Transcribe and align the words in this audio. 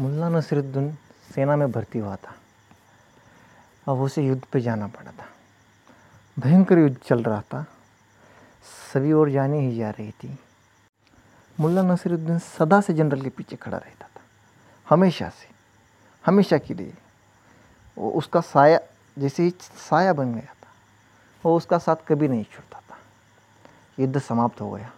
मुल्ला 0.00 0.28
नसरुद्दीन 0.28 0.98
सेना 1.34 1.56
में 1.56 1.72
भर्ती 1.72 1.98
हुआ 1.98 2.16
था। 2.16 2.34
अब 3.88 4.00
उसे 4.00 4.26
युद्ध 4.26 4.44
पे 4.44 4.60
जाना 4.60 4.86
पड़ा 4.86 5.10
था। 5.10 5.26
भयंकर 6.38 6.78
युद्ध 6.78 6.96
चल 6.96 7.22
रहा 7.22 7.40
था। 7.40 7.66
सभी 8.94 9.12
ओर 9.12 9.30
जाने 9.30 9.58
ही 9.58 9.76
जा 9.76 9.90
रही 9.90 10.10
थी। 10.10 10.38
मुल्ला 11.60 11.82
नसरुद्दीन 11.82 12.38
सदा 12.38 12.80
से 12.80 12.94
जनरल 12.94 13.22
के 13.22 13.28
पीछे 13.28 13.56
खड़ा 13.56 13.78
रहता 13.78 14.06
था। 14.06 14.20
हमेशा 14.88 15.28
से। 15.28 15.48
हमेशा 16.26 16.58
के 16.58 16.74
लिए। 16.74 16.94
वो 17.98 18.10
उसका 18.10 18.40
साया, 18.40 18.80
जैसे 19.18 19.42
ही 19.42 19.50
साया 19.60 20.12
बन 20.12 20.32
गया 20.32 20.54
था, 20.54 20.68
वो 21.44 21.56
उसका 21.56 21.78
साथ 21.78 21.96
कभी 22.08 22.28
नहीं 22.28 22.44
छूटता 22.44 22.78
था। 22.78 22.98
युद्ध 23.98 24.18
समाप्त 24.18 24.60
हो 24.60 24.70
गया। 24.70 24.90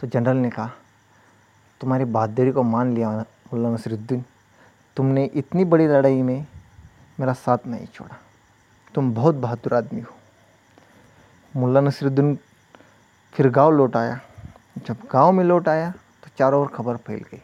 तो 0.00 0.06
जनरल 0.06 0.36
ने 0.36 0.50
कहा, 0.50 0.70
तुम्हारी 1.80 2.04
बहादुरी 2.04 2.52
को 2.52 2.62
मान 2.62 2.94
लिया 2.94 3.24
मुल्ला 3.52 3.68
नसरुद्दीन, 3.70 4.24
तुमने 4.96 5.24
इतनी 5.34 5.64
बड़ी 5.64 5.86
लड़ाई 5.86 6.22
में 6.22 6.46
मेरा 7.20 7.32
साथ 7.32 7.66
नहीं 7.66 7.86
छोड़ा। 7.86 8.16
तुम 8.94 9.12
बहुत 9.14 9.34
बहादुर 9.34 9.74
आदमी 9.74 10.00
हो। 10.00 10.14
मुल्ला 11.54 11.80
नसरुद्दीन 11.80 12.36
फिर 13.34 13.48
गाँव 13.50 13.70
लौट 13.70 13.96
आया। 13.96 14.20
जब 14.86 14.96
गाँव 15.12 15.32
में 15.32 15.44
लौट 15.44 15.68
आया 15.68 15.90
तो 15.90 16.30
चारों 16.38 16.60
ओर 16.62 16.68
खबर 16.68 16.96
फैल 16.96 17.20
गई 17.22 17.42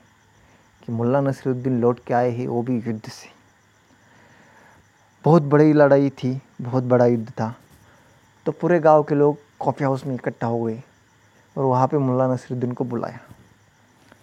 कि 0.83 0.93
मुल्ला 0.93 1.21
नसरुद्दीन 1.21 1.81
लौट 1.81 2.01
के 2.07 2.15
आए 2.15 2.31
हैं 2.31 2.47
वो 2.49 2.63
भी 2.63 2.79
युद्ध 2.79 3.09
से। 3.09 3.29
बहुत 5.25 5.43
बड़ी 5.43 5.73
लड़ाई 5.73 6.11
थी, 6.11 6.41
बहुत 6.61 6.85
बड़ा 6.85 7.07
युद्ध 7.07 7.31
था। 7.31 7.55
तो 8.47 8.53
पूरे 8.53 8.81
गाँव 8.81 9.03
के 9.03 9.15
लोग 9.15 9.39
कॉफ़ी 9.61 9.85
हाउस 9.85 10.05
में 10.07 10.15
इकट्ठा 10.15 10.47
हो 10.47 10.63
गए 10.65 10.83
और 11.57 11.65
वहाँ 11.65 11.87
पे 11.89 11.99
मुल्ला 11.99 12.27
नसरुद्दीन 12.35 12.73
को 12.73 12.85
बुलाया। 12.85 13.21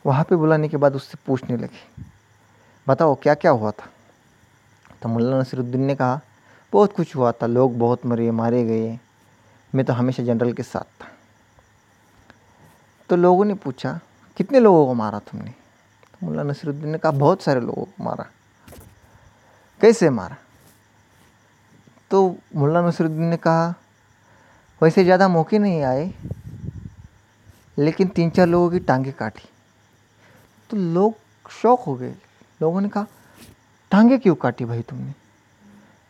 वहाँ 0.05 0.23
पे 0.23 0.35
बुलाने 0.35 0.69
के 0.69 0.77
बाद 0.77 0.95
उससे 0.95 1.17
पूछने 1.25 1.57
लगे। 1.57 2.03
बताओ 2.87 3.15
क्या 3.15 3.33
क्या 3.33 3.51
हुआ 3.51 3.71
था? 3.71 3.89
तो 5.01 5.09
मुल्ला 5.09 5.39
नसरुद्दीन 5.39 5.81
ने 5.81 5.95
कहा, 5.95 6.21
बहुत 6.73 6.93
कुछ 6.93 7.15
हुआ 7.15 7.31
था, 7.31 7.45
लोग 7.45 7.77
बहुत 7.79 8.05
मरे, 8.05 8.31
मारे 8.31 8.63
गए। 8.63 8.99
मैं 9.75 9.85
तो 9.85 9.93
हमेशा 9.93 10.23
जनरल 10.23 10.53
के 10.53 10.63
साथ 10.63 11.01
था। 11.01 11.07
तो 13.09 13.15
लोगों 13.15 13.45
ने 13.45 13.53
पूछा, 13.53 13.99
कितने 14.37 14.59
लोगों 14.59 14.85
को 14.85 14.93
मारा 14.93 15.19
तुमने? 15.19 15.51
तो 15.51 16.25
मुल्ला 16.25 16.43
नसरुद्दीन 16.43 16.89
ने 16.89 16.97
कहा, 16.97 17.11
बहुत 17.11 17.41
सारे 17.41 17.59
लोगों 17.59 17.83
को 17.83 18.03
मारा। 18.03 18.25
कैसे 19.81 20.09
मारा? 20.09 20.35
तो 22.11 22.37
मुल्ला 22.55 22.81
नसरुद्दीन 22.81 23.23
ने 23.23 23.37
कहा, 23.37 23.73
वैसे 24.81 25.03
ज़्यादा 25.03 25.27
मौके 25.27 25.59
नहीं 25.59 25.81
आए, 25.81 26.13
लेकिन 27.77 28.07
तीन 28.07 28.29
चार 28.29 28.47
लोगों 28.47 28.69
की 28.69 28.79
टांगें 28.79 29.13
काटी। 29.13 29.49
तो 30.71 30.77
लोग 30.77 31.15
शौक 31.51 31.79
हो 31.79 31.95
गए। 31.95 32.13
लोगों 32.59 32.81
ने 32.81 32.89
कहा, 32.89 33.05
टांगे 33.91 34.17
क्यों 34.17 34.35
काटी 34.35 34.65
भाई 34.65 34.81
तुमने? 34.81 35.13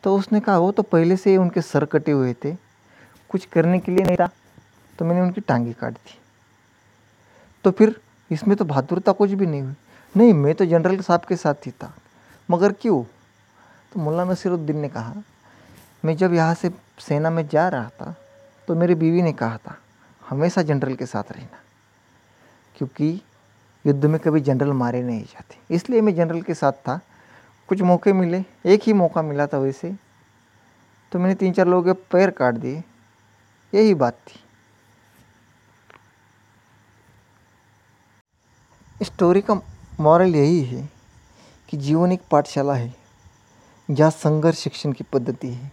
तो 0.04 0.16
उसने 0.18 0.40
कहा, 0.40 0.58
वो 0.58 0.72
तो 0.72 0.84
पहले 0.84 1.18
से 1.18 1.30
ही 1.30 1.38
उनके 1.38 1.62
सर 1.64 1.86
कटे 1.88 2.12
हुए 2.12 2.34
थे। 2.36 2.56
कुछ 3.30 3.46
करने 3.46 3.80
के 3.80 3.92
लिए 3.92 4.06
नहीं 4.06 4.18
था 4.18 4.30
तो 5.00 5.06
मैंने 5.06 5.22
उनकी 5.22 5.42
टांगे 5.42 5.74
काट 5.74 5.94
दी। 5.94 6.18
तो 7.66 7.72
फिर 7.72 8.00
इसमें 8.32 8.56
तो 8.58 8.66
बहादुरता 8.66 9.12
कुछ 9.12 9.32
भी 9.32 9.46
नहीं 9.46 9.62
हुई। 9.62 9.74
नहीं, 10.16 10.34
मैं 10.34 10.54
तो 10.56 10.66
जनरल 10.66 11.00
साहब 11.00 11.26
के 11.26 11.36
साथ 11.36 11.66
ही 11.66 11.72
था, 11.74 11.94
मगर 12.50 12.72
क्यों? 12.74 13.04
तो 13.92 14.00
मुल्ला 14.00 14.24
नसीरुद्दीन 14.26 14.78
ने 14.78 14.90
कहा, 14.90 15.14
मैं 16.04 16.16
जब 16.18 16.34
यहाँ 16.34 16.54
से 16.56 16.72
सेना 17.00 17.30
में 17.30 17.48
जा 17.48 17.68
रहा 17.70 17.90
था 17.92 18.16
तो 18.68 18.76
मेरी 18.76 18.96
बीवी 18.96 19.22
ने 19.22 19.34
कहा 19.34 19.58
था, 19.58 19.78
हमेशा 20.24 20.62
जनरल 20.62 20.96
के 20.96 21.06
साथ 21.06 21.32
रहना, 21.32 21.60
क्योंकि 22.76 23.22
युद्ध 23.86 24.06
में 24.06 24.20
कभी 24.20 24.42
जनरल 24.42 24.74
मारे 24.74 25.02
नहीं 25.04 25.24
जाते। 25.24 25.76
इसलिए 25.76 26.02
मैं 26.02 26.16
जनरल 26.16 26.42
के 26.42 26.54
साथ 26.54 26.72
था। 26.72 27.00
कुछ 27.68 27.82
मौके 27.82 28.14
मिले, 28.14 28.44
एक 28.66 28.82
ही 28.84 28.94
मौका 28.94 29.22
मिला 29.22 29.48
था 29.48 29.58
वैसे। 29.58 29.96
तो 31.12 31.20
मैंने 31.20 31.36
तीन 31.36 31.54
चार 31.54 31.68
लोगों 31.68 31.94
के 31.94 32.02
पैर 32.12 32.30
काट 32.30 32.56
दिए। 32.56 32.84
यही 33.74 33.94
बात 33.94 34.14
थी। 34.28 34.40
स्टोरी 39.06 39.42
का 39.42 39.54
मॉरल 40.00 40.36
यही 40.36 40.64
है 40.64 40.90
कि 41.70 41.78
जीवन 41.78 42.12
एक 42.12 42.22
पाठशाला 42.32 42.74
है, 42.74 42.96
जहाँ 43.92 44.12
संघर्ष 44.12 44.58
शिक्षण 44.58 44.92
की 44.92 45.04
पद्धति 45.04 45.50
है। 45.50 45.72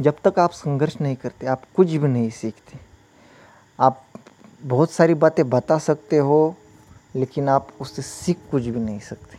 जब 0.00 0.16
तक 0.24 0.38
आप 0.38 0.50
संघर्ष 0.50 0.96
नहीं 1.00 1.16
करते, 1.16 1.46
आप 1.46 1.62
कुछ 1.76 1.88
भी 1.88 2.08
नहीं 2.08 2.30
सीखते। 2.30 2.78
आप 3.80 4.04
बहुत 4.62 4.90
सारी 4.90 5.14
बातें 5.14 5.48
बता 5.50 5.78
सकते 5.78 6.18
हो 6.18 6.56
लेकिन 7.16 7.48
आप 7.48 7.68
उससे 7.80 8.02
सीख 8.02 8.38
कुछ 8.50 8.62
भी 8.62 8.80
नहीं 8.80 9.00
सकते। 9.00 9.38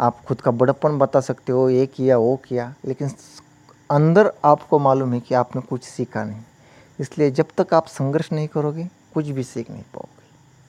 आप 0.00 0.24
खुद 0.24 0.40
का 0.40 0.50
बड़प्पन 0.50 0.98
बता 0.98 1.20
सकते 1.20 1.52
हो, 1.52 1.70
ये 1.70 1.86
किया, 1.86 2.18
वो 2.18 2.36
किया, 2.36 2.74
लेकिन 2.86 3.10
अंदर 3.90 4.32
आपको 4.44 4.78
मालूम 4.78 5.12
है 5.12 5.20
कि 5.20 5.34
आपने 5.34 5.62
कुछ 5.62 5.84
सीखा 5.84 6.24
नहीं। 6.24 6.42
इसलिए 7.00 7.30
जब 7.30 7.46
तक 7.58 7.74
आप 7.74 7.86
संघर्ष 7.86 8.32
नहीं 8.32 8.48
करोगे, 8.48 8.88
कुछ 9.14 9.26
भी 9.26 9.44
सीख 9.44 9.70
नहीं 9.70 9.82
पाओगे। 9.82 10.19